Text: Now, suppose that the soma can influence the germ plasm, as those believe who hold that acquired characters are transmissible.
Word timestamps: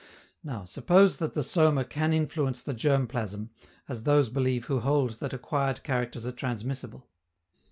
Now, 0.43 0.65
suppose 0.65 1.17
that 1.17 1.35
the 1.35 1.43
soma 1.43 1.85
can 1.85 2.11
influence 2.11 2.63
the 2.63 2.73
germ 2.73 3.05
plasm, 3.05 3.51
as 3.87 4.01
those 4.01 4.29
believe 4.29 4.65
who 4.65 4.79
hold 4.79 5.19
that 5.19 5.31
acquired 5.31 5.83
characters 5.83 6.25
are 6.25 6.31
transmissible. 6.31 7.05